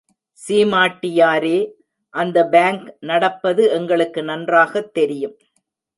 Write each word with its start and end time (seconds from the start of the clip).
சீமாட்டியாரே, 0.47 1.71
அந்த 2.09 2.45
பாங்க் 2.45 2.95
நடப்பது 2.99 3.69
எங்களுக்கு 3.69 4.23
நன்றாகத் 4.23 4.93
தெரியும். 4.93 5.37